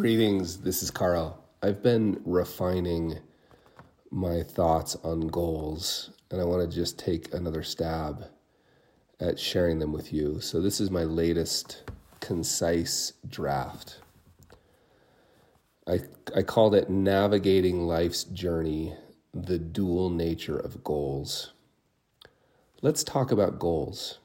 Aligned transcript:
Greetings, 0.00 0.62
this 0.62 0.82
is 0.82 0.90
Carl. 0.90 1.44
I've 1.62 1.82
been 1.82 2.22
refining 2.24 3.18
my 4.10 4.42
thoughts 4.42 4.96
on 5.04 5.28
goals, 5.28 6.08
and 6.30 6.40
I 6.40 6.44
want 6.44 6.62
to 6.62 6.74
just 6.74 6.98
take 6.98 7.34
another 7.34 7.62
stab 7.62 8.24
at 9.20 9.38
sharing 9.38 9.78
them 9.78 9.92
with 9.92 10.10
you. 10.10 10.40
So, 10.40 10.62
this 10.62 10.80
is 10.80 10.90
my 10.90 11.04
latest 11.04 11.82
concise 12.20 13.12
draft. 13.28 13.98
I, 15.86 16.00
I 16.34 16.44
called 16.44 16.74
it 16.74 16.88
Navigating 16.88 17.86
Life's 17.86 18.24
Journey 18.24 18.94
The 19.34 19.58
Dual 19.58 20.08
Nature 20.08 20.58
of 20.58 20.82
Goals. 20.82 21.52
Let's 22.80 23.04
talk 23.04 23.30
about 23.30 23.58
goals. 23.58 24.18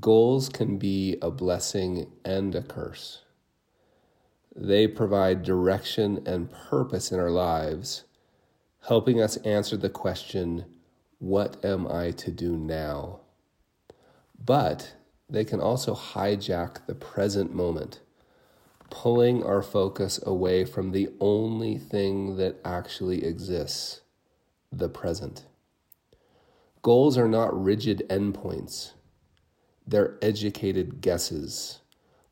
Goals 0.00 0.48
can 0.48 0.78
be 0.78 1.16
a 1.22 1.30
blessing 1.30 2.10
and 2.24 2.56
a 2.56 2.62
curse. 2.62 3.20
They 4.56 4.86
provide 4.86 5.42
direction 5.42 6.22
and 6.26 6.50
purpose 6.50 7.10
in 7.10 7.18
our 7.18 7.30
lives, 7.30 8.04
helping 8.86 9.20
us 9.20 9.36
answer 9.38 9.76
the 9.76 9.90
question, 9.90 10.64
What 11.18 11.64
am 11.64 11.88
I 11.88 12.12
to 12.12 12.30
do 12.30 12.56
now? 12.56 13.20
But 14.42 14.94
they 15.28 15.44
can 15.44 15.60
also 15.60 15.94
hijack 15.94 16.86
the 16.86 16.94
present 16.94 17.52
moment, 17.52 18.00
pulling 18.90 19.42
our 19.42 19.62
focus 19.62 20.20
away 20.24 20.64
from 20.64 20.92
the 20.92 21.08
only 21.18 21.76
thing 21.76 22.36
that 22.36 22.60
actually 22.64 23.24
exists 23.24 24.02
the 24.70 24.88
present. 24.88 25.46
Goals 26.82 27.18
are 27.18 27.28
not 27.28 27.60
rigid 27.60 28.04
endpoints, 28.08 28.92
they're 29.86 30.16
educated 30.22 31.00
guesses 31.00 31.80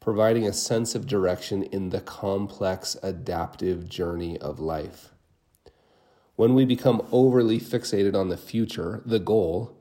providing 0.02 0.46
a 0.46 0.52
sense 0.52 0.96
of 0.96 1.06
direction 1.06 1.62
in 1.62 1.90
the 1.90 2.00
complex 2.00 2.96
adaptive 3.02 3.88
journey 3.88 4.36
of 4.38 4.58
life. 4.58 5.10
When 6.34 6.54
we 6.54 6.64
become 6.64 7.06
overly 7.12 7.60
fixated 7.60 8.16
on 8.16 8.28
the 8.28 8.36
future, 8.36 9.00
the 9.06 9.20
goal, 9.20 9.78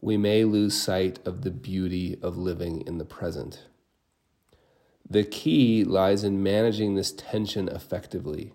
we 0.00 0.16
may 0.16 0.44
lose 0.44 0.80
sight 0.80 1.20
of 1.24 1.42
the 1.42 1.50
beauty 1.52 2.18
of 2.22 2.36
living 2.36 2.82
in 2.88 2.98
the 2.98 3.04
present. 3.04 3.66
The 5.08 5.22
key 5.22 5.84
lies 5.84 6.24
in 6.24 6.42
managing 6.42 6.96
this 6.96 7.12
tension 7.12 7.68
effectively, 7.68 8.52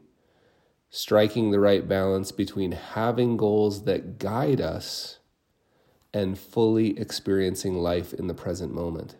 striking 0.89 1.51
the 1.51 1.59
right 1.59 1.87
balance 1.87 2.33
between 2.33 2.73
having 2.73 3.37
goals 3.37 3.85
that 3.85 4.19
guide 4.19 4.59
us 4.59 5.19
and 6.13 6.37
fully 6.37 6.99
experiencing 6.99 7.75
life 7.75 8.13
in 8.13 8.27
the 8.27 8.33
present 8.33 8.73
moment. 8.73 9.15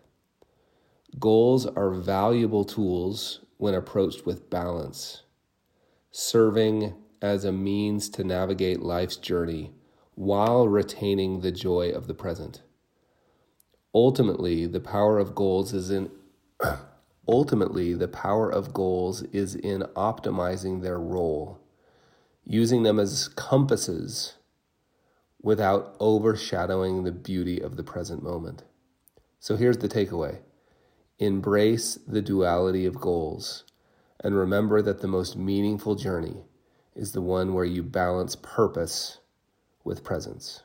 Goals 1.19 1.65
are 1.65 1.89
valuable 1.89 2.63
tools 2.63 3.39
when 3.57 3.73
approached 3.73 4.25
with 4.25 4.49
balance, 4.49 5.23
serving 6.11 6.93
as 7.21 7.43
a 7.43 7.51
means 7.51 8.09
to 8.09 8.23
navigate 8.23 8.81
life's 8.81 9.15
journey 9.15 9.71
while 10.13 10.67
retaining 10.67 11.41
the 11.41 11.51
joy 11.51 11.89
of 11.89 12.07
the 12.07 12.13
present. 12.13 12.61
Ultimately, 13.95 14.67
the 14.67 14.79
power 14.79 15.17
of 15.17 15.33
goals 15.33 15.73
is 15.73 15.89
in 15.89 16.11
ultimately 17.27 17.93
the 17.93 18.07
power 18.07 18.49
of 18.49 18.73
goals 18.73 19.23
is 19.23 19.55
in 19.55 19.81
optimizing 19.95 20.81
their 20.81 20.99
role, 20.99 21.59
using 22.43 22.83
them 22.83 22.99
as 22.99 23.27
compasses 23.29 24.35
without 25.41 25.95
overshadowing 25.99 27.03
the 27.03 27.11
beauty 27.11 27.59
of 27.59 27.75
the 27.75 27.83
present 27.83 28.21
moment. 28.21 28.63
So 29.39 29.55
here's 29.55 29.77
the 29.77 29.87
takeaway. 29.87 30.39
Embrace 31.19 31.95
the 32.07 32.21
duality 32.21 32.85
of 32.85 32.99
goals 32.99 33.63
and 34.19 34.35
remember 34.35 34.81
that 34.81 35.01
the 35.01 35.07
most 35.07 35.35
meaningful 35.35 35.95
journey 35.95 36.43
is 36.95 37.11
the 37.11 37.21
one 37.21 37.53
where 37.53 37.65
you 37.65 37.83
balance 37.83 38.35
purpose 38.35 39.19
with 39.83 40.03
presence. 40.03 40.63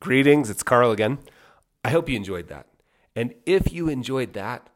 Greetings, 0.00 0.48
it's 0.48 0.62
Carl 0.62 0.90
again. 0.90 1.18
I 1.84 1.90
hope 1.90 2.08
you 2.08 2.16
enjoyed 2.16 2.48
that. 2.48 2.66
And 3.14 3.34
if 3.44 3.72
you 3.72 3.88
enjoyed 3.88 4.32
that, 4.32 4.68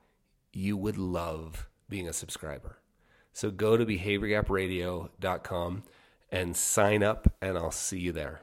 you 0.52 0.76
would 0.76 0.98
love 0.98 1.68
being 1.88 2.08
a 2.08 2.12
subscriber. 2.12 2.78
So 3.32 3.50
go 3.50 3.76
to 3.76 3.86
behaviorgapradio.com 3.86 5.82
and 6.30 6.56
sign 6.56 7.02
up, 7.02 7.32
and 7.40 7.56
I'll 7.56 7.70
see 7.70 7.98
you 7.98 8.12
there. 8.12 8.42